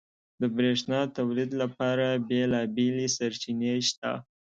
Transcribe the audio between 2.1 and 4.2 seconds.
بېلابېلې سرچینې شته.